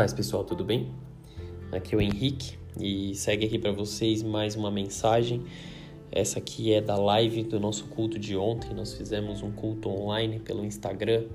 [0.00, 0.90] Paz pessoal, tudo bem?
[1.70, 5.44] Aqui é o Henrique e segue aqui para vocês mais uma mensagem.
[6.10, 8.72] Essa aqui é da live do nosso culto de ontem.
[8.72, 11.26] Nós fizemos um culto online pelo Instagram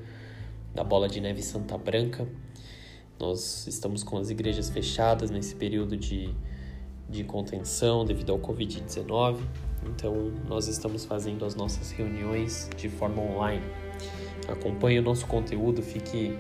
[0.74, 2.28] da Bola de Neve Santa Branca.
[3.20, 6.34] Nós estamos com as igrejas fechadas nesse período de,
[7.07, 9.42] de contenção devido ao Covid-19.
[9.86, 13.61] Então, nós estamos fazendo as nossas reuniões de forma online.
[14.47, 16.36] Acompanhe o nosso conteúdo, fique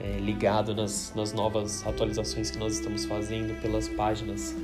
[0.00, 4.54] é, ligado nas, nas novas atualizações que nós estamos fazendo pelas páginas,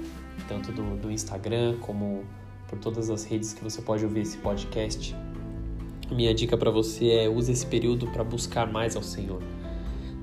[0.49, 2.25] tanto do, do Instagram como
[2.69, 5.15] por todas as redes que você pode ouvir esse podcast.
[6.11, 9.43] Minha dica para você é use esse período para buscar mais ao Senhor.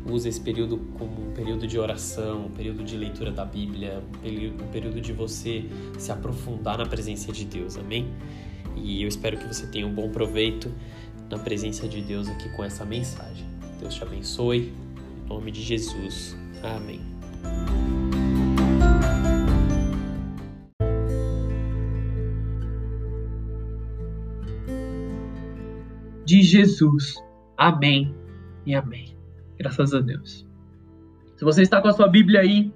[0.09, 4.67] Use esse período como um período de oração, um período de leitura da Bíblia, um
[4.67, 5.65] período de você
[5.97, 8.07] se aprofundar na presença de Deus, amém?
[8.75, 10.71] E eu espero que você tenha um bom proveito
[11.29, 13.45] na presença de Deus aqui com essa mensagem.
[13.79, 14.73] Deus te abençoe,
[15.27, 16.37] nome de Jesus.
[16.63, 17.01] Amém.
[26.25, 27.15] De Jesus.
[27.55, 28.13] Amém
[28.65, 29.15] e amém.
[29.57, 30.45] Graças a Deus.
[31.35, 32.73] Se você está com a sua Bíblia aí,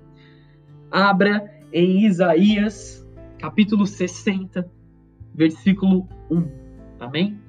[0.89, 3.05] abra em Isaías,
[3.39, 4.69] capítulo 60,
[5.33, 6.47] versículo 1.
[6.99, 7.40] Amém?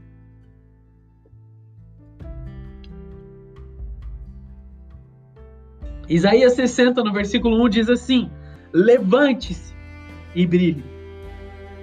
[6.13, 8.31] Isaías 60, no versículo 1, diz assim:
[8.71, 9.75] Levante-se
[10.35, 10.85] e brilhe,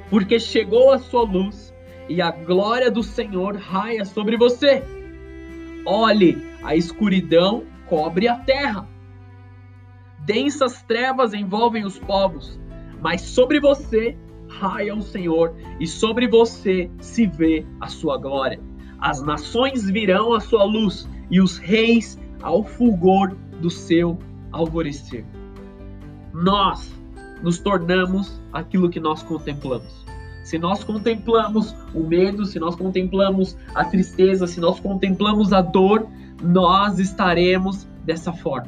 [0.07, 1.73] porque chegou a sua luz
[2.07, 4.83] e a glória do Senhor raia sobre você.
[5.83, 8.87] Olhe, a escuridão cobre a terra.
[10.19, 12.59] Densas trevas envolvem os povos,
[13.01, 14.15] mas sobre você
[14.47, 18.61] raia o Senhor e sobre você se vê a sua glória.
[18.99, 24.17] As nações virão à sua luz e os reis ao fulgor do seu
[24.51, 25.25] alvorecer.
[26.33, 26.91] Nós
[27.41, 30.05] nos tornamos aquilo que nós contemplamos.
[30.43, 36.07] Se nós contemplamos o medo, se nós contemplamos a tristeza, se nós contemplamos a dor,
[36.41, 38.67] nós estaremos dessa forma.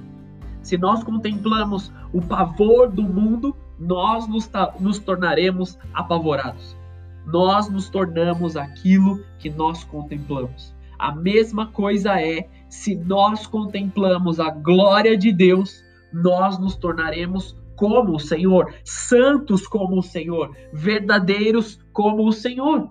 [0.62, 4.50] Se nós contemplamos o pavor do mundo, nós nos,
[4.80, 6.78] nos tornaremos apavorados.
[7.26, 10.76] Nós nos tornamos aquilo que nós contemplamos.
[11.00, 15.84] A mesma coisa é se nós contemplamos a glória de Deus,
[16.14, 22.90] nós nos tornaremos como o Senhor, santos como o Senhor, verdadeiros como o Senhor.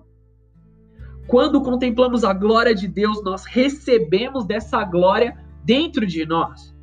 [1.27, 6.75] Quando contemplamos a glória de Deus, nós recebemos dessa glória dentro de nós.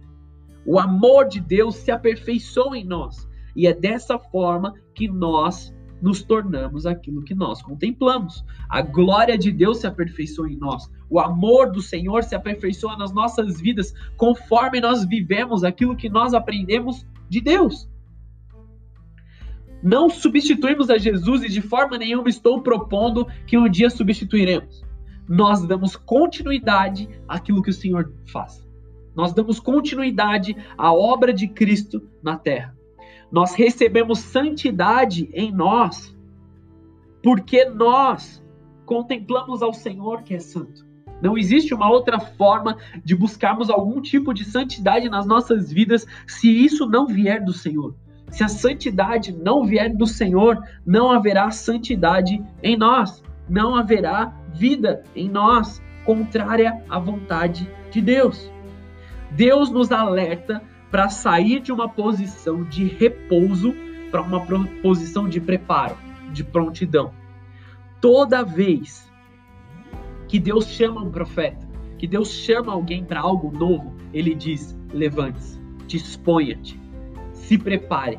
[0.66, 3.28] O amor de Deus se aperfeiçoa em nós.
[3.54, 8.44] E é dessa forma que nós nos tornamos aquilo que nós contemplamos.
[8.68, 10.90] A glória de Deus se aperfeiçoa em nós.
[11.10, 16.34] O amor do Senhor se aperfeiçoa nas nossas vidas conforme nós vivemos aquilo que nós
[16.34, 17.88] aprendemos de Deus.
[19.82, 24.84] Não substituímos a Jesus e de forma nenhuma estou propondo que um dia substituiremos.
[25.28, 28.66] Nós damos continuidade àquilo que o Senhor faz.
[29.14, 32.77] Nós damos continuidade à obra de Cristo na terra.
[33.30, 36.16] Nós recebemos santidade em nós
[37.22, 38.42] porque nós
[38.86, 40.86] contemplamos ao Senhor que é santo.
[41.20, 46.48] Não existe uma outra forma de buscarmos algum tipo de santidade nas nossas vidas se
[46.48, 47.94] isso não vier do Senhor.
[48.30, 55.02] Se a santidade não vier do Senhor, não haverá santidade em nós, não haverá vida
[55.16, 58.50] em nós contrária à vontade de Deus.
[59.32, 63.74] Deus nos alerta para sair de uma posição de repouso
[64.10, 64.40] para uma
[64.82, 65.96] posição de preparo,
[66.32, 67.12] de prontidão.
[68.00, 69.10] Toda vez
[70.26, 71.66] que Deus chama um profeta,
[71.98, 76.80] que Deus chama alguém para algo novo, ele diz: levante-se, disponha-te,
[77.32, 78.18] se prepare.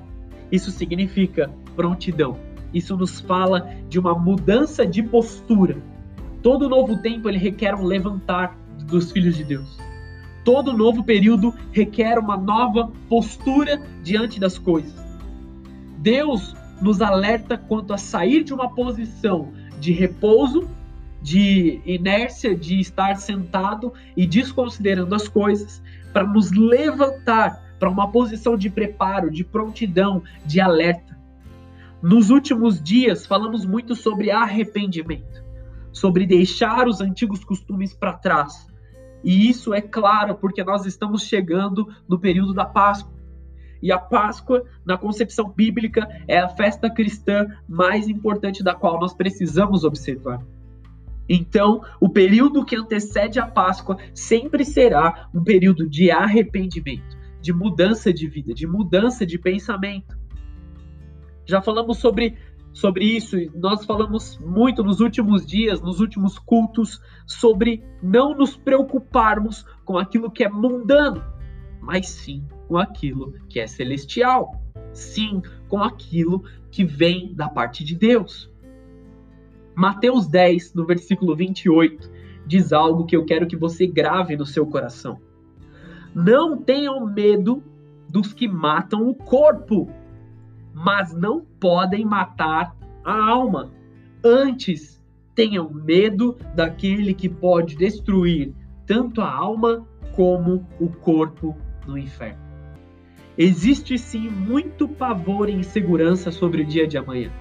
[0.52, 2.38] Isso significa prontidão.
[2.74, 5.82] Isso nos fala de uma mudança de postura.
[6.42, 8.56] Todo novo tempo ele requer um levantar
[8.86, 9.89] dos filhos de Deus.
[10.44, 14.94] Todo novo período requer uma nova postura diante das coisas.
[15.98, 20.70] Deus nos alerta quanto a sair de uma posição de repouso,
[21.22, 25.82] de inércia, de estar sentado e desconsiderando as coisas,
[26.14, 31.18] para nos levantar para uma posição de preparo, de prontidão, de alerta.
[32.02, 35.44] Nos últimos dias, falamos muito sobre arrependimento,
[35.92, 38.68] sobre deixar os antigos costumes para trás.
[39.24, 43.14] E isso é claro porque nós estamos chegando no período da Páscoa.
[43.82, 49.14] E a Páscoa, na concepção bíblica, é a festa cristã mais importante da qual nós
[49.14, 50.42] precisamos observar.
[51.28, 58.12] Então, o período que antecede a Páscoa sempre será um período de arrependimento de mudança
[58.12, 60.18] de vida, de mudança de pensamento.
[61.46, 62.38] Já falamos sobre,
[62.72, 69.66] sobre isso, nós falamos muito nos últimos dias, nos últimos cultos, sobre não nos preocuparmos
[69.84, 71.24] com aquilo que é mundano,
[71.82, 74.62] mas sim com aquilo que é celestial.
[74.94, 78.50] Sim, com aquilo que vem da parte de Deus.
[79.76, 82.10] Mateus 10, no versículo 28,
[82.46, 85.20] diz algo que eu quero que você grave no seu coração.
[86.14, 87.64] Não tenham medo
[88.10, 89.90] dos que matam o corpo,
[90.74, 93.72] mas não podem matar a alma.
[94.24, 95.02] Antes,
[95.36, 98.54] tenham medo daquele que pode destruir
[98.86, 101.56] tanto a alma como o corpo
[101.88, 102.50] no inferno.
[103.38, 107.32] Existe sim muito pavor e insegurança sobre o dia de amanhã.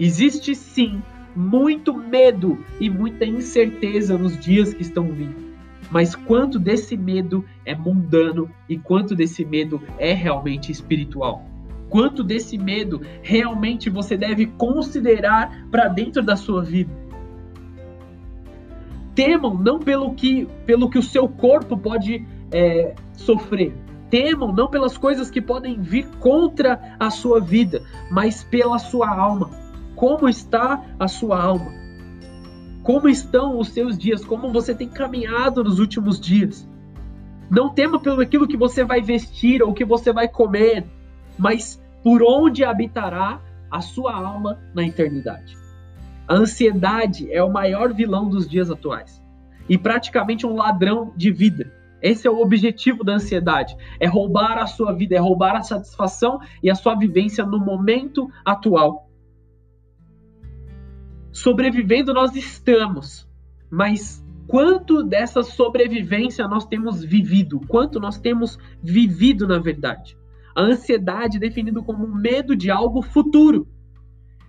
[0.00, 1.00] Existe sim
[1.36, 5.52] muito medo e muita incerteza nos dias que estão vindo.
[5.90, 11.51] Mas quanto desse medo é mundano e quanto desse medo é realmente espiritual?
[11.92, 16.90] Quanto desse medo realmente você deve considerar para dentro da sua vida?
[19.14, 23.74] Temam não pelo que, pelo que o seu corpo pode é, sofrer,
[24.08, 29.50] temam não pelas coisas que podem vir contra a sua vida, mas pela sua alma.
[29.94, 31.74] Como está a sua alma?
[32.82, 34.24] Como estão os seus dias?
[34.24, 36.66] Como você tem caminhado nos últimos dias?
[37.50, 40.86] Não tema pelo aquilo que você vai vestir ou que você vai comer,
[41.38, 43.40] mas por onde habitará
[43.70, 45.56] a sua alma na eternidade.
[46.28, 49.22] A ansiedade é o maior vilão dos dias atuais
[49.68, 51.72] e praticamente um ladrão de vida.
[52.00, 56.40] Esse é o objetivo da ansiedade: é roubar a sua vida, é roubar a satisfação
[56.62, 59.08] e a sua vivência no momento atual.
[61.32, 63.26] Sobrevivendo nós estamos,
[63.70, 67.60] mas quanto dessa sobrevivência nós temos vivido?
[67.68, 70.16] Quanto nós temos vivido na verdade?
[70.54, 73.66] A ansiedade definido como medo de algo futuro,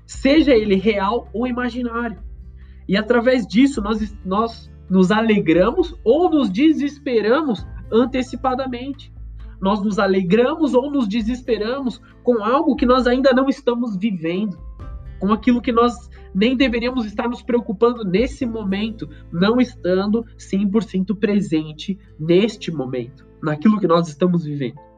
[0.05, 2.21] seja ele real ou imaginário.
[2.87, 9.13] E através disso nós, nós nos alegramos ou nos desesperamos antecipadamente.
[9.61, 14.57] Nós nos alegramos ou nos desesperamos com algo que nós ainda não estamos vivendo,
[15.19, 21.97] com aquilo que nós nem deveríamos estar nos preocupando nesse momento, não estando 100% presente
[22.19, 24.92] neste momento, naquilo que nós estamos vivendo.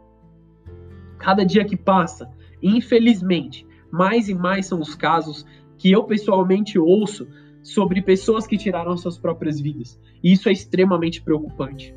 [1.17, 2.29] Cada dia que passa,
[2.61, 5.45] infelizmente, mais e mais são os casos
[5.77, 7.27] que eu pessoalmente ouço
[7.61, 9.99] sobre pessoas que tiraram suas próprias vidas.
[10.23, 11.95] E isso é extremamente preocupante.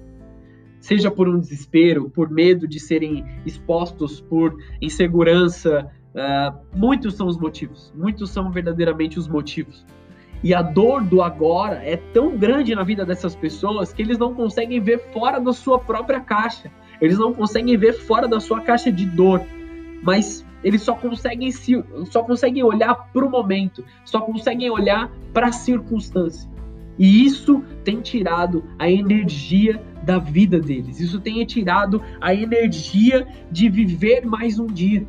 [0.80, 7.36] Seja por um desespero, por medo de serem expostos, por insegurança, uh, muitos são os
[7.36, 7.92] motivos.
[7.94, 9.84] Muitos são verdadeiramente os motivos.
[10.42, 14.34] E a dor do agora é tão grande na vida dessas pessoas que eles não
[14.34, 16.70] conseguem ver fora da sua própria caixa.
[17.00, 19.42] Eles não conseguem ver fora da sua caixa de dor.
[20.02, 25.48] Mas eles só conseguem se, só conseguem olhar para o momento, só conseguem olhar para
[25.48, 26.48] a circunstância.
[26.98, 30.98] E isso tem tirado a energia da vida deles.
[30.98, 35.06] Isso tem tirado a energia de viver mais um dia.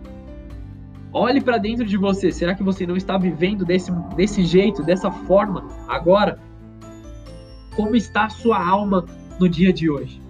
[1.12, 2.32] Olhe para dentro de você.
[2.32, 6.40] Será que você não está vivendo desse, desse jeito, dessa forma agora?
[7.76, 9.06] Como está a sua alma
[9.40, 10.22] no dia de hoje?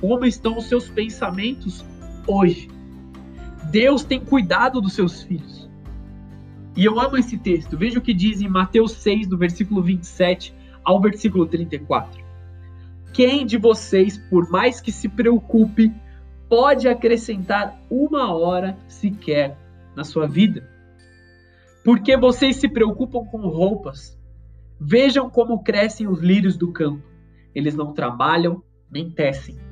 [0.00, 1.84] Como estão os seus pensamentos
[2.26, 2.68] hoje?
[3.70, 5.68] Deus tem cuidado dos seus filhos.
[6.76, 7.76] E eu amo esse texto.
[7.76, 12.24] Veja o que diz em Mateus 6, do versículo 27 ao versículo 34.
[13.12, 15.92] Quem de vocês, por mais que se preocupe,
[16.48, 19.58] pode acrescentar uma hora sequer
[19.94, 20.66] na sua vida?
[21.84, 24.18] Porque vocês se preocupam com roupas.
[24.80, 27.02] Vejam como crescem os lírios do campo.
[27.54, 29.69] Eles não trabalham nem tecem.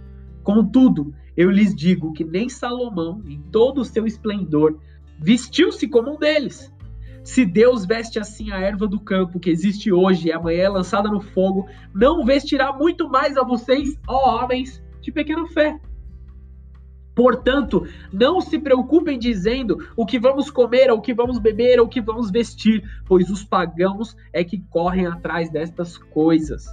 [0.49, 4.79] Contudo, eu lhes digo que nem Salomão, em todo o seu esplendor,
[5.19, 6.73] vestiu-se como um deles.
[7.23, 11.11] Se Deus veste assim a erva do campo que existe hoje e amanhã é lançada
[11.11, 15.79] no fogo, não vestirá muito mais a vocês, ó homens de pequena fé.
[17.15, 21.85] Portanto, não se preocupem dizendo o que vamos comer, ou o que vamos beber, ou
[21.85, 26.65] o que vamos vestir, pois os pagãos é que correm atrás destas coisas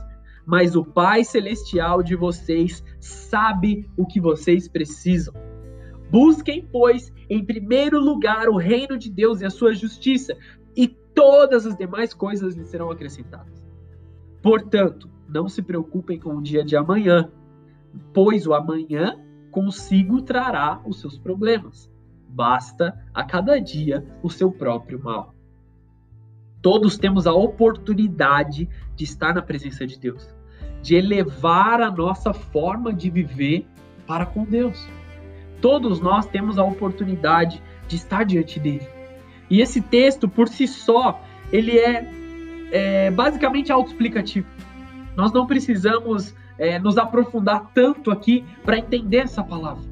[0.46, 5.34] mas o Pai Celestial de vocês sabe o que vocês precisam.
[6.10, 10.38] Busquem, pois, em primeiro lugar o reino de Deus e a sua justiça,
[10.76, 13.66] e todas as demais coisas lhe serão acrescentadas.
[14.42, 17.32] Portanto, não se preocupem com o dia de amanhã,
[18.14, 21.90] pois o amanhã consigo trará os seus problemas.
[22.30, 25.35] Basta a cada dia o seu próprio mal.
[26.66, 30.28] Todos temos a oportunidade de estar na presença de Deus,
[30.82, 33.68] de elevar a nossa forma de viver
[34.08, 34.90] para com Deus.
[35.62, 38.88] Todos nós temos a oportunidade de estar diante dele.
[39.48, 42.12] E esse texto, por si só, ele é,
[42.72, 44.48] é basicamente autoexplicativo.
[45.16, 49.84] Nós não precisamos é, nos aprofundar tanto aqui para entender essa palavra.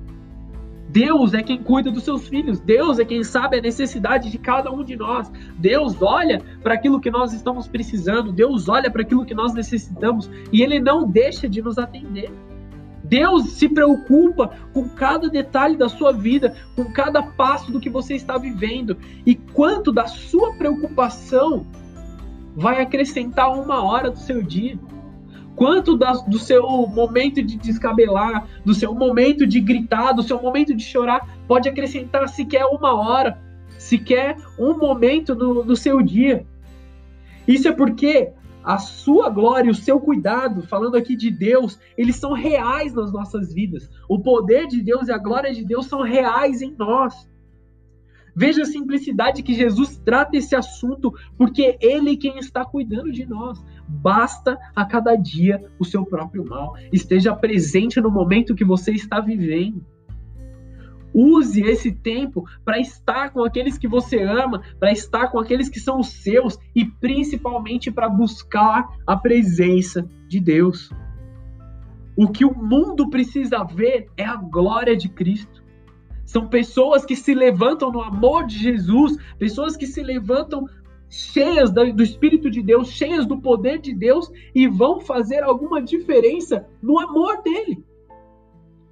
[0.93, 2.59] Deus é quem cuida dos seus filhos.
[2.59, 5.31] Deus é quem sabe a necessidade de cada um de nós.
[5.57, 8.31] Deus olha para aquilo que nós estamos precisando.
[8.31, 12.31] Deus olha para aquilo que nós necessitamos e Ele não deixa de nos atender.
[13.03, 18.13] Deus se preocupa com cada detalhe da sua vida, com cada passo do que você
[18.13, 18.95] está vivendo.
[19.25, 21.65] E quanto da sua preocupação
[22.55, 24.77] vai acrescentar uma hora do seu dia?
[25.55, 30.83] Quanto do seu momento de descabelar, do seu momento de gritar, do seu momento de
[30.83, 33.39] chorar, pode acrescentar sequer uma hora,
[33.77, 36.45] sequer um momento no, no seu dia?
[37.47, 38.31] Isso é porque
[38.63, 43.53] a sua glória, o seu cuidado, falando aqui de Deus, eles são reais nas nossas
[43.53, 43.89] vidas.
[44.07, 47.29] O poder de Deus e a glória de Deus são reais em nós.
[48.35, 53.25] Veja a simplicidade que Jesus trata esse assunto, porque Ele é quem está cuidando de
[53.25, 53.63] nós.
[53.87, 56.75] Basta a cada dia o seu próprio mal.
[56.91, 59.85] Esteja presente no momento que você está vivendo.
[61.13, 65.79] Use esse tempo para estar com aqueles que você ama, para estar com aqueles que
[65.79, 70.89] são os seus e principalmente para buscar a presença de Deus.
[72.17, 75.62] O que o mundo precisa ver é a glória de Cristo.
[76.33, 80.65] São pessoas que se levantam no amor de Jesus, pessoas que se levantam
[81.07, 86.65] cheias do Espírito de Deus, cheias do poder de Deus e vão fazer alguma diferença
[86.81, 87.85] no amor dele.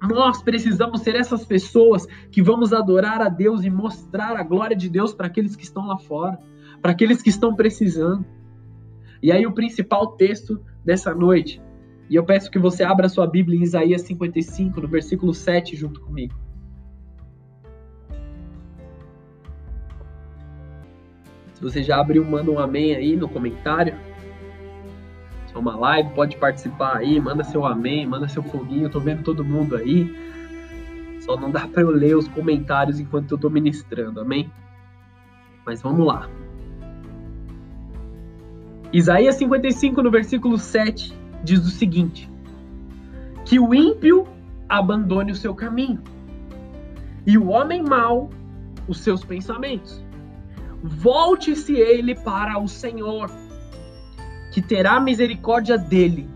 [0.00, 4.88] Nós precisamos ser essas pessoas que vamos adorar a Deus e mostrar a glória de
[4.88, 6.38] Deus para aqueles que estão lá fora,
[6.80, 8.24] para aqueles que estão precisando.
[9.20, 11.60] E aí, o principal texto dessa noite,
[12.08, 16.00] e eu peço que você abra sua Bíblia em Isaías 55, no versículo 7, junto
[16.00, 16.41] comigo.
[21.70, 23.94] Você já abriu, manda um amém aí no comentário
[25.54, 29.44] é uma live, pode participar aí, manda seu amém, manda seu foguinho, tô vendo todo
[29.44, 30.10] mundo aí.
[31.20, 34.50] Só não dá para eu ler os comentários enquanto eu tô ministrando, amém?
[35.64, 36.28] Mas vamos lá.
[38.92, 42.30] Isaías 55, no versículo 7, diz o seguinte:
[43.44, 44.26] Que o ímpio
[44.68, 46.02] abandone o seu caminho,
[47.26, 48.30] e o homem mau
[48.88, 50.02] os seus pensamentos.
[50.82, 53.30] Volte-se ele para o Senhor,
[54.52, 56.28] que terá misericórdia dele.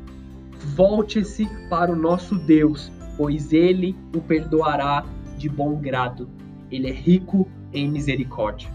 [0.75, 5.05] Volte-se para o nosso Deus, pois ele o perdoará
[5.37, 6.29] de bom grado.
[6.71, 8.71] Ele é rico em misericórdia.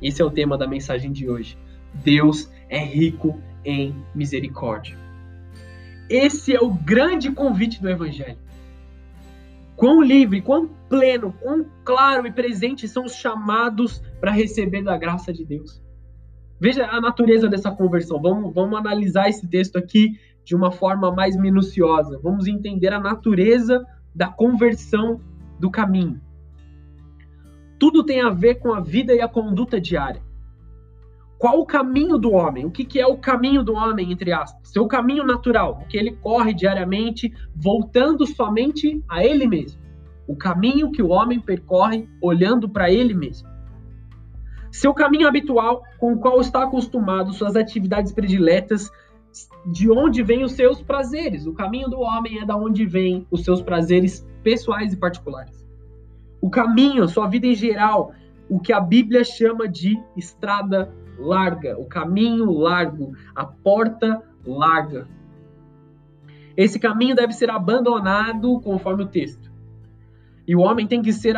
[0.00, 1.58] Esse é o tema da mensagem de hoje.
[1.92, 4.96] Deus é rico em misericórdia.
[6.08, 8.38] Esse é o grande convite do Evangelho.
[9.74, 15.32] Quão livre, quão pleno, quão claro e presente são os chamados para receber da graça
[15.32, 15.80] de Deus.
[16.60, 18.20] Veja a natureza dessa conversão.
[18.20, 22.18] Vamos, vamos analisar esse texto aqui de uma forma mais minuciosa.
[22.20, 25.20] Vamos entender a natureza da conversão
[25.60, 26.20] do caminho.
[27.78, 30.20] Tudo tem a ver com a vida e a conduta diária.
[31.38, 32.66] Qual o caminho do homem?
[32.66, 34.72] O que, que é o caminho do homem, entre aspas?
[34.72, 39.80] Seu caminho natural, o que ele corre diariamente, voltando somente a ele mesmo.
[40.26, 43.54] O caminho que o homem percorre olhando para ele mesmo.
[44.70, 48.90] Seu caminho habitual, com o qual está acostumado, suas atividades prediletas,
[49.66, 51.46] de onde vêm os seus prazeres.
[51.46, 55.66] O caminho do homem é da onde vêm os seus prazeres pessoais e particulares.
[56.40, 58.12] O caminho, sua vida em geral,
[58.48, 65.08] o que a Bíblia chama de estrada larga, o caminho largo, a porta larga.
[66.56, 69.50] Esse caminho deve ser abandonado conforme o texto.
[70.46, 71.36] E o homem tem que, ser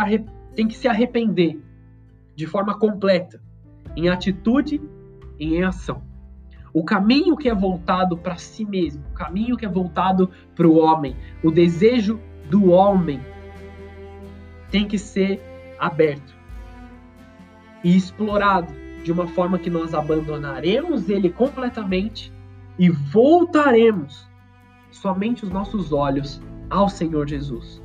[0.55, 1.61] tem que se arrepender
[2.39, 3.43] de forma completa,
[3.97, 4.81] em atitude
[5.41, 6.05] e em ação.
[6.73, 10.79] O caminho que é voltado para si mesmo, o caminho que é voltado para o
[10.79, 13.21] homem, o desejo do homem
[14.71, 15.43] tem que ser
[15.81, 16.33] aberto
[17.83, 22.33] e explorado de uma forma que nós abandonaremos ele completamente
[22.79, 24.29] e voltaremos
[24.93, 26.41] somente os nossos olhos
[26.71, 27.83] ao Senhor Jesus.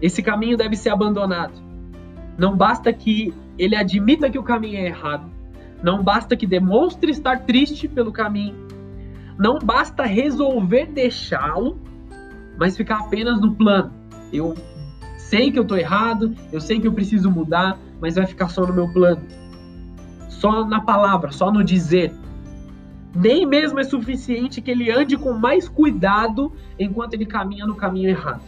[0.00, 1.62] Esse caminho deve ser abandonado.
[2.38, 5.30] Não basta que ele admita que o caminho é errado.
[5.82, 8.66] Não basta que demonstre estar triste pelo caminho.
[9.38, 11.78] Não basta resolver deixá-lo,
[12.58, 13.92] mas ficar apenas no plano.
[14.32, 14.54] Eu
[15.18, 18.66] sei que eu estou errado, eu sei que eu preciso mudar, mas vai ficar só
[18.66, 19.22] no meu plano.
[20.28, 22.12] Só na palavra, só no dizer.
[23.14, 28.08] Nem mesmo é suficiente que ele ande com mais cuidado enquanto ele caminha no caminho
[28.08, 28.42] errado.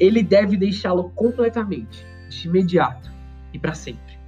[0.00, 3.11] ele deve deixá-lo completamente, de imediato
[3.52, 4.18] e para sempre.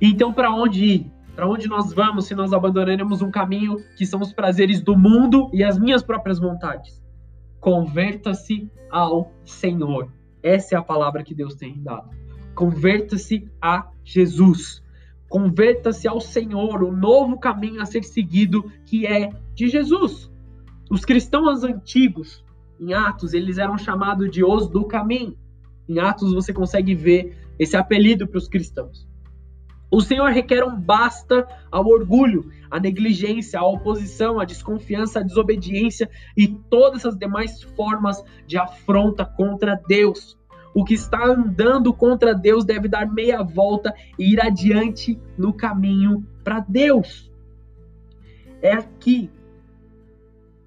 [0.00, 1.12] Então, para onde ir?
[1.34, 5.50] Para onde nós vamos se nós abandonaremos um caminho que são os prazeres do mundo
[5.52, 7.02] e as minhas próprias vontades?
[7.58, 10.12] Converta-se ao Senhor.
[10.42, 12.10] Essa é a palavra que Deus tem dado.
[12.54, 14.82] Converta-se a Jesus.
[15.28, 20.30] Converta-se ao Senhor, o novo caminho a ser seguido, que é de Jesus.
[20.88, 22.44] Os cristãos antigos,
[22.78, 25.36] em Atos, eles eram chamados de os do caminho.
[25.88, 29.06] Em Atos você consegue ver esse apelido para os cristãos.
[29.90, 36.10] O Senhor requer um basta ao orgulho, à negligência, à oposição, à desconfiança, à desobediência
[36.36, 40.36] e todas as demais formas de afronta contra Deus.
[40.74, 46.26] O que está andando contra Deus deve dar meia volta e ir adiante no caminho
[46.42, 47.30] para Deus.
[48.60, 49.30] É aqui.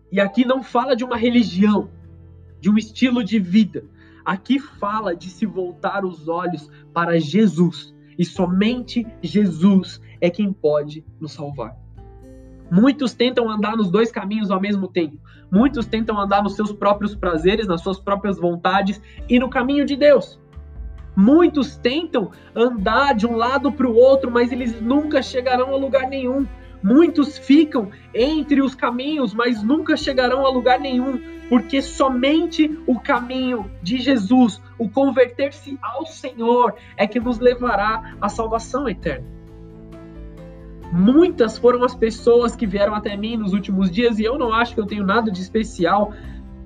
[0.10, 1.90] E aqui não fala de uma religião,
[2.62, 3.84] de um estilo de vida.
[4.28, 11.06] Aqui fala de se voltar os olhos para Jesus e somente Jesus é quem pode
[11.18, 11.74] nos salvar.
[12.70, 15.18] Muitos tentam andar nos dois caminhos ao mesmo tempo.
[15.50, 19.96] Muitos tentam andar nos seus próprios prazeres, nas suas próprias vontades e no caminho de
[19.96, 20.38] Deus.
[21.16, 26.10] Muitos tentam andar de um lado para o outro, mas eles nunca chegarão a lugar
[26.10, 26.46] nenhum.
[26.84, 31.18] Muitos ficam entre os caminhos, mas nunca chegarão a lugar nenhum,
[31.50, 38.30] porque somente o caminho de Jesus, o converter-se ao Senhor, é que nos levará à
[38.30, 39.38] salvação eterna.
[40.92, 44.74] Muitas foram as pessoas que vieram até mim nos últimos dias e eu não acho
[44.74, 46.14] que eu tenho nada de especial.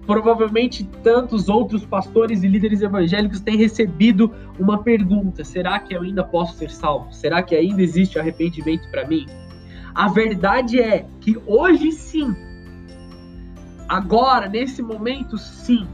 [0.06, 6.24] Provavelmente tantos outros pastores e líderes evangélicos têm recebido uma pergunta: será que eu ainda
[6.24, 7.12] posso ser salvo?
[7.12, 9.26] Será que ainda existe arrependimento para mim?
[9.94, 12.36] A verdade é que hoje sim,
[13.92, 15.86] agora, nesse momento, sim,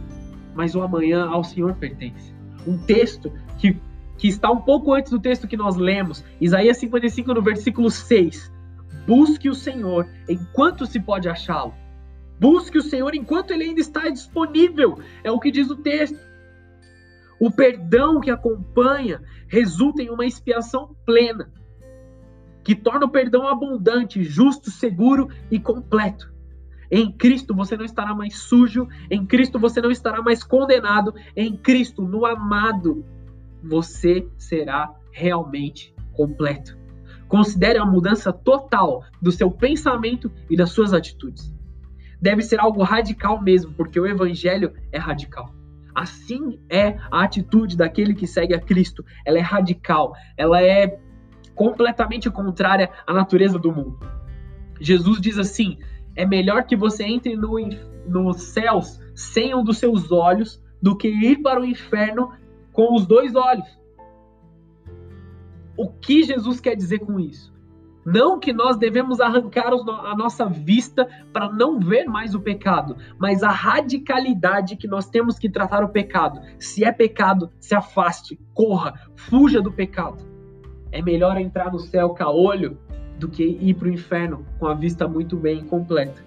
[0.54, 2.32] mas o amanhã ao Senhor pertence.
[2.68, 3.76] Um texto que,
[4.20, 8.52] que está um pouco antes do texto que nós lemos, Isaías 55, no versículo 6.
[9.08, 11.74] Busque o Senhor enquanto se pode achá-lo.
[12.40, 16.20] Busque o Senhor enquanto ele ainda está disponível, é o que diz o texto.
[17.40, 21.52] O perdão que acompanha resulta em uma expiação plena
[22.64, 26.37] que torna o perdão abundante, justo, seguro e completo.
[26.90, 31.56] Em Cristo você não estará mais sujo, em Cristo você não estará mais condenado, em
[31.56, 33.06] Cristo, no amado,
[33.64, 36.78] você será realmente completo.
[37.28, 41.54] Considere a mudança total do seu pensamento e das suas atitudes.
[42.22, 45.54] Deve ser algo radical mesmo, porque o evangelho é radical.
[45.94, 49.04] Assim é a atitude daquele que segue a Cristo.
[49.26, 51.00] Ela é radical, ela é
[51.54, 54.00] completamente contrária à natureza do mundo.
[54.80, 55.80] Jesus diz assim:
[56.18, 57.58] é melhor que você entre no,
[58.08, 62.34] nos céus sem um dos seus olhos do que ir para o inferno
[62.74, 63.68] com os dois olhos.
[65.78, 67.56] O que Jesus quer dizer com isso?
[68.04, 73.44] Não que nós devemos arrancar a nossa vista para não ver mais o pecado, mas
[73.44, 76.40] a radicalidade que nós temos que tratar o pecado.
[76.58, 80.26] Se é pecado, se afaste, corra, fuja do pecado.
[80.92, 82.80] É melhor entrar no céu caolho
[83.18, 86.22] do que ir para o inferno com a vista muito bem completa.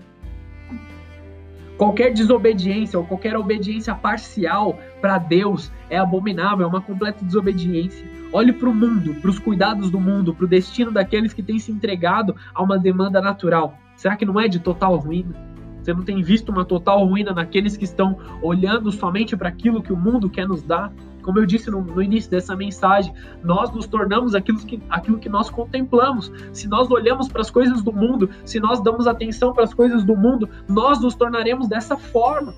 [1.77, 8.07] Qualquer desobediência ou qualquer obediência parcial para Deus é abominável, é uma completa desobediência.
[8.33, 11.59] Olhe para o mundo, para os cuidados do mundo, para o destino daqueles que têm
[11.59, 13.79] se entregado a uma demanda natural.
[13.97, 15.35] Será que não é de total ruína?
[15.83, 19.93] Você não tem visto uma total ruína naqueles que estão olhando somente para aquilo que
[19.93, 20.93] o mundo quer nos dar?
[21.23, 25.29] Como eu disse no, no, início dessa mensagem, nós nos tornamos aquilo que, aquilo que
[25.29, 26.33] nós contemplamos.
[26.53, 30.05] Se nós olhamos para as coisas do mundo, se nós damos atenção para as coisas
[30.05, 32.55] do mundo, nós nos tornaremos dessa forma.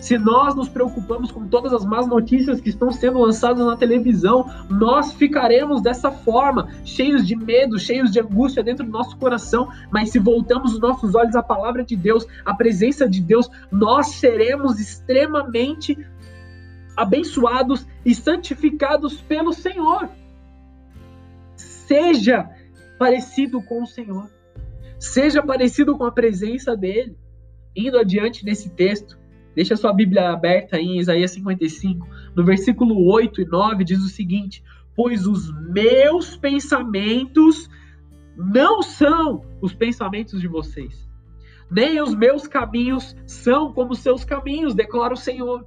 [0.00, 4.48] Se nós nos preocupamos com todas as más notícias que estão sendo lançadas na televisão,
[4.70, 9.68] nós ficaremos dessa forma, cheios de medo, cheios de angústia dentro do nosso coração.
[9.90, 14.08] Mas se voltamos os nossos olhos à palavra de Deus, à presença de Deus, nós
[14.14, 15.98] seremos extremamente
[16.98, 20.10] abençoados e santificados pelo Senhor.
[21.54, 22.50] Seja
[22.98, 24.28] parecido com o Senhor.
[24.98, 27.16] Seja parecido com a presença dele.
[27.74, 29.16] Indo adiante nesse texto,
[29.54, 34.64] deixa sua Bíblia aberta em Isaías 55, no versículo 8 e 9 diz o seguinte:
[34.96, 37.70] Pois os meus pensamentos
[38.36, 41.08] não são os pensamentos de vocês,
[41.70, 45.64] nem os meus caminhos são como seus caminhos, declara o Senhor.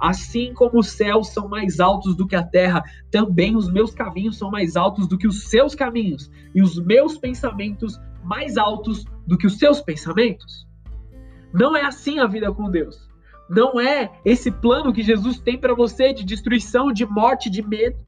[0.00, 4.38] Assim como os céus são mais altos do que a terra, também os meus caminhos
[4.38, 9.36] são mais altos do que os seus caminhos, e os meus pensamentos mais altos do
[9.36, 10.66] que os seus pensamentos.
[11.52, 13.08] Não é assim a vida com Deus.
[13.48, 17.98] Não é esse plano que Jesus tem para você de destruição, de morte, de medo.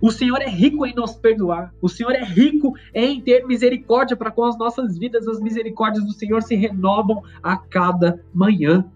[0.00, 1.74] O Senhor é rico em nos perdoar.
[1.82, 5.28] O Senhor é rico em ter misericórdia para com as nossas vidas.
[5.28, 8.90] As misericórdias do Senhor se renovam a cada manhã.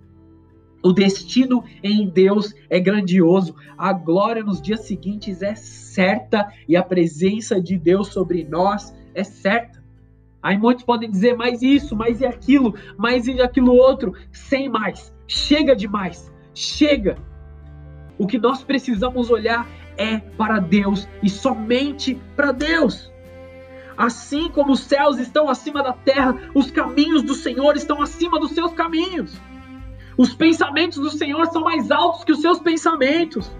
[0.82, 3.54] O destino em Deus é grandioso.
[3.78, 9.22] A glória nos dias seguintes é certa e a presença de Deus sobre nós é
[9.22, 9.82] certa.
[10.42, 15.14] Aí muitos podem dizer mais isso, mais e aquilo, mais e aquilo outro, sem mais.
[15.28, 16.32] Chega demais.
[16.52, 17.16] Chega.
[18.18, 23.12] O que nós precisamos olhar é para Deus e somente para Deus.
[23.96, 28.50] Assim como os céus estão acima da terra, os caminhos do Senhor estão acima dos
[28.50, 29.40] seus caminhos.
[30.16, 33.50] Os pensamentos do Senhor são mais altos que os seus pensamentos.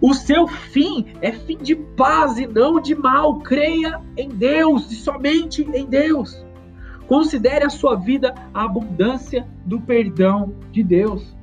[0.00, 3.40] O seu fim é fim de paz e não de mal.
[3.40, 6.44] Creia em Deus e somente em Deus.
[7.06, 11.34] Considere a sua vida a abundância do perdão de Deus.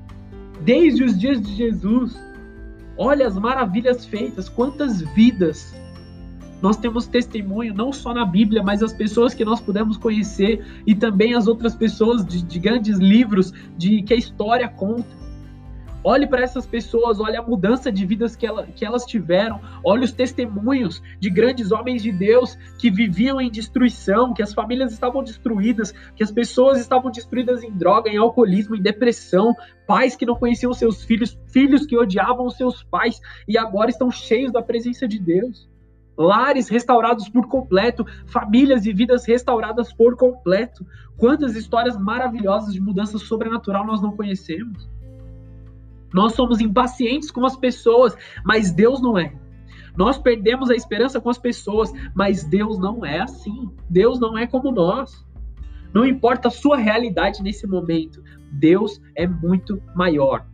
[0.62, 2.16] Desde os dias de Jesus,
[2.98, 5.76] Olha as maravilhas feitas, quantas vidas
[6.64, 10.96] nós temos testemunho, não só na Bíblia, mas as pessoas que nós pudemos conhecer e
[10.96, 15.10] também as outras pessoas de, de grandes livros de que a história conta.
[16.06, 20.06] Olhe para essas pessoas, olhe a mudança de vidas que, ela, que elas tiveram, olhe
[20.06, 25.22] os testemunhos de grandes homens de Deus que viviam em destruição, que as famílias estavam
[25.22, 29.54] destruídas, que as pessoas estavam destruídas em droga, em alcoolismo, em depressão,
[29.86, 34.50] pais que não conheciam seus filhos, filhos que odiavam seus pais e agora estão cheios
[34.50, 35.73] da presença de Deus.
[36.18, 40.86] Lares restaurados por completo, famílias e vidas restauradas por completo.
[41.18, 44.90] Quantas histórias maravilhosas de mudança sobrenatural nós não conhecemos?
[46.14, 49.34] Nós somos impacientes com as pessoas, mas Deus não é.
[49.98, 53.72] Nós perdemos a esperança com as pessoas, mas Deus não é assim.
[53.90, 55.26] Deus não é como nós.
[55.94, 60.46] Não importa a sua realidade nesse momento, Deus é muito maior.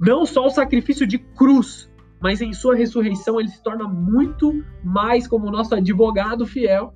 [0.00, 5.26] Não só o sacrifício de cruz, mas em sua ressurreição ele se torna muito mais
[5.26, 6.92] como nosso advogado fiel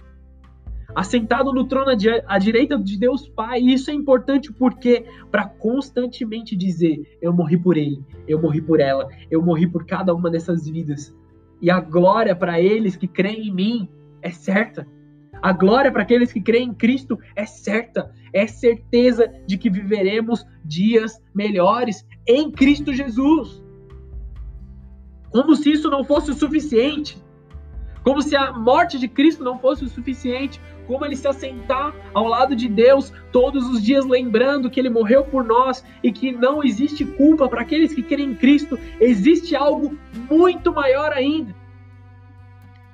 [0.94, 1.92] assentado no trono
[2.26, 3.60] à direita de Deus Pai.
[3.60, 8.80] E isso é importante porque para constantemente dizer: eu morri por ele, eu morri por
[8.80, 11.14] ela, eu morri por cada uma dessas vidas.
[11.60, 13.88] E a glória para eles que creem em mim
[14.22, 14.86] é certa.
[15.42, 18.12] A glória para aqueles que creem em Cristo é certa.
[18.32, 23.62] É certeza de que viveremos dias melhores em Cristo Jesus.
[25.30, 27.16] Como se isso não fosse o suficiente.
[28.02, 30.60] Como se a morte de Cristo não fosse o suficiente.
[30.86, 35.22] Como ele se assentar ao lado de Deus todos os dias, lembrando que ele morreu
[35.24, 39.96] por nós e que não existe culpa para aqueles que creem em Cristo, existe algo
[40.28, 41.59] muito maior ainda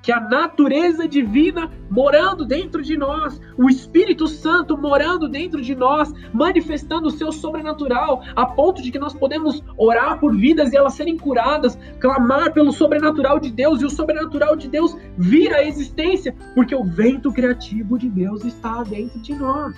[0.07, 6.13] que a natureza divina morando dentro de nós, o Espírito Santo morando dentro de nós,
[6.33, 10.93] manifestando o seu sobrenatural, a ponto de que nós podemos orar por vidas e elas
[10.93, 16.33] serem curadas, clamar pelo sobrenatural de Deus e o sobrenatural de Deus vir à existência,
[16.55, 19.75] porque o vento criativo de Deus está dentro de nós.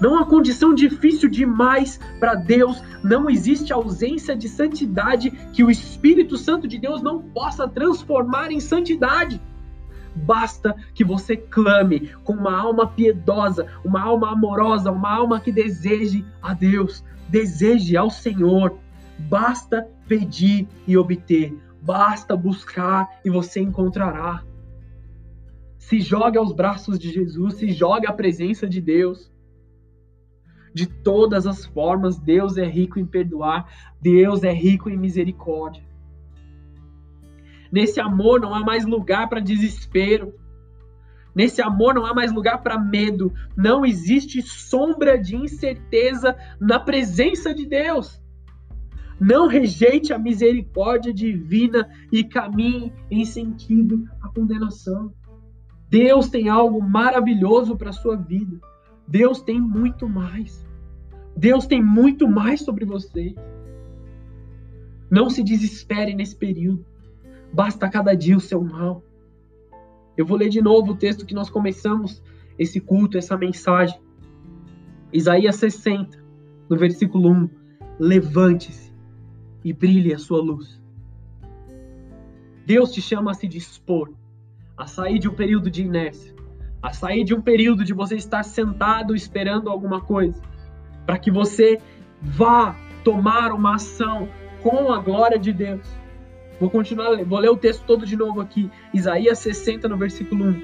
[0.00, 6.36] Não há condição difícil demais para Deus, não existe ausência de santidade que o Espírito
[6.36, 9.40] Santo de Deus não possa transformar em santidade.
[10.14, 16.24] Basta que você clame com uma alma piedosa, uma alma amorosa, uma alma que deseje
[16.42, 18.78] a Deus, deseje ao Senhor.
[19.18, 24.42] Basta pedir e obter, basta buscar e você encontrará.
[25.78, 29.30] Se jogue aos braços de Jesus, se jogue à presença de Deus.
[30.76, 33.66] De todas as formas, Deus é rico em perdoar,
[33.98, 35.82] Deus é rico em misericórdia.
[37.72, 40.34] Nesse amor não há mais lugar para desespero.
[41.34, 43.32] Nesse amor não há mais lugar para medo.
[43.56, 48.20] Não existe sombra de incerteza na presença de Deus.
[49.18, 55.10] Não rejeite a misericórdia divina e caminhe em sentido à condenação.
[55.88, 58.60] Deus tem algo maravilhoso para sua vida.
[59.08, 60.65] Deus tem muito mais.
[61.36, 63.34] Deus tem muito mais sobre você.
[65.10, 66.84] Não se desespere nesse período.
[67.52, 69.02] Basta cada dia o seu mal.
[70.16, 72.22] Eu vou ler de novo o texto que nós começamos
[72.58, 74.00] esse culto, essa mensagem.
[75.12, 76.18] Isaías 60,
[76.70, 77.50] no versículo 1.
[77.98, 78.90] Levante-se
[79.62, 80.80] e brilhe a sua luz.
[82.64, 84.10] Deus te chama a se dispor,
[84.74, 86.34] a sair de um período de inércia,
[86.82, 90.40] a sair de um período de você estar sentado esperando alguma coisa
[91.06, 91.80] para que você
[92.20, 94.28] vá tomar uma ação
[94.62, 95.86] com a glória de Deus.
[96.58, 98.70] Vou continuar, vou ler o texto todo de novo aqui.
[98.92, 100.62] Isaías 60, no versículo 1.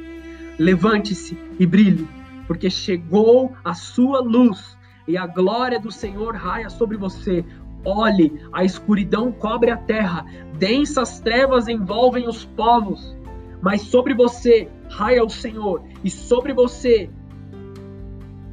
[0.59, 2.09] Levante-se e brilhe,
[2.47, 4.77] porque chegou a sua luz
[5.07, 7.45] e a glória do Senhor raia sobre você.
[7.85, 10.25] Olhe, a escuridão cobre a terra,
[10.59, 13.17] densas trevas envolvem os povos,
[13.61, 17.11] mas sobre você raia o Senhor, e sobre você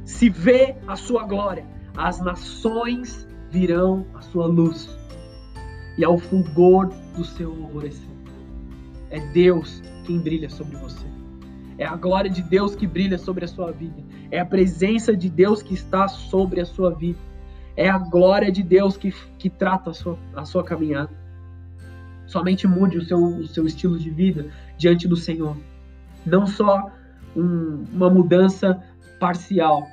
[0.04, 1.64] se vê a sua glória.
[2.00, 4.88] As nações virão a sua luz,
[5.98, 8.08] e ao fulgor do seu alvorecer.
[9.10, 11.06] É Deus quem brilha sobre você.
[11.76, 14.02] É a glória de Deus que brilha sobre a sua vida.
[14.30, 17.18] É a presença de Deus que está sobre a sua vida.
[17.76, 21.10] É a glória de Deus que, que trata a sua, a sua caminhada.
[22.26, 24.46] Somente mude o seu, o seu estilo de vida
[24.78, 25.54] diante do Senhor.
[26.24, 26.90] Não só
[27.36, 28.82] um, uma mudança
[29.18, 29.86] parcial,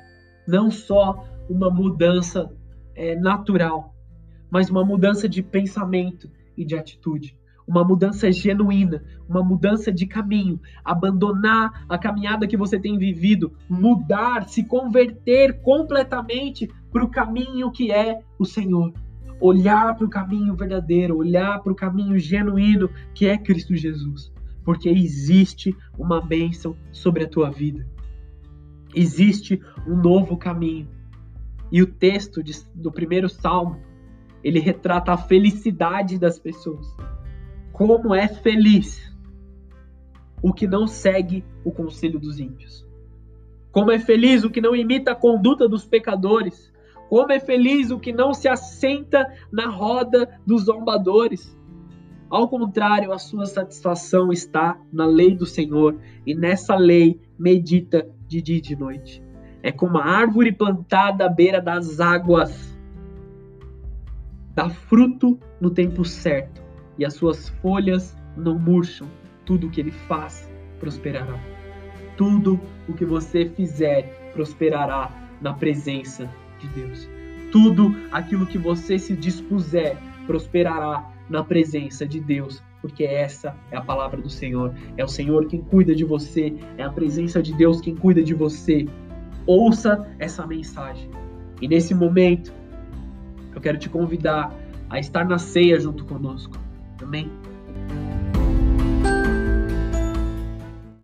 [0.46, 2.50] não só uma mudança
[2.94, 3.94] é, natural,
[4.50, 10.58] mas uma mudança de pensamento e de atitude uma mudança genuína, uma mudança de caminho,
[10.82, 17.92] abandonar a caminhada que você tem vivido, mudar, se converter completamente para o caminho que
[17.92, 18.94] é o Senhor.
[19.38, 24.32] Olhar para o caminho verdadeiro, olhar para o caminho genuíno que é Cristo Jesus.
[24.64, 27.86] Porque existe uma bênção sobre a tua vida.
[28.94, 30.88] Existe um novo caminho.
[31.70, 33.80] E o texto de, do primeiro salmo,
[34.42, 36.94] ele retrata a felicidade das pessoas
[37.78, 39.16] como é feliz
[40.42, 42.84] o que não segue o conselho dos ímpios.
[43.70, 46.72] Como é feliz o que não imita a conduta dos pecadores.
[47.08, 51.56] Como é feliz o que não se assenta na roda dos zombadores.
[52.28, 58.42] Ao contrário, a sua satisfação está na lei do Senhor, e nessa lei medita de
[58.42, 59.22] dia e de noite.
[59.62, 62.76] É como a árvore plantada à beira das águas,
[64.54, 66.62] dá fruto no tempo certo
[66.96, 69.08] e as suas folhas não murcham.
[69.44, 71.38] Tudo o que ele faz prosperará.
[72.16, 77.08] Tudo o que você fizer prosperará na presença de Deus.
[77.50, 83.80] Tudo aquilo que você se dispuser prosperará na presença de Deus, porque essa é a
[83.80, 84.74] palavra do Senhor.
[84.96, 88.34] É o Senhor quem cuida de você, é a presença de Deus quem cuida de
[88.34, 88.86] você.
[89.48, 91.10] Ouça essa mensagem.
[91.62, 92.52] E nesse momento,
[93.54, 94.54] eu quero te convidar
[94.90, 96.54] a estar na ceia junto conosco.
[97.02, 97.32] Amém?